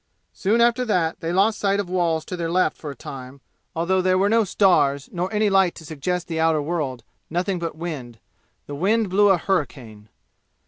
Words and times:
Soon 0.33 0.61
after 0.61 0.83
that 0.83 1.19
they 1.19 1.31
lost 1.31 1.59
sight 1.59 1.79
of 1.79 1.87
walls 1.87 2.25
to 2.25 2.35
their 2.35 2.49
left 2.49 2.75
for 2.75 2.89
a 2.89 2.95
time, 2.95 3.39
although 3.75 4.01
there 4.01 4.17
were 4.17 4.29
no 4.29 4.43
stars, 4.43 5.07
nor 5.11 5.31
any 5.31 5.47
light 5.47 5.75
to 5.75 5.85
suggest 5.85 6.27
the 6.27 6.39
outer 6.39 6.59
world 6.59 7.03
nothing 7.29 7.59
but 7.59 7.75
wind. 7.77 8.17
The 8.65 8.73
wind 8.73 9.11
blew 9.11 9.29
a 9.29 9.37
hurricane. 9.37 10.09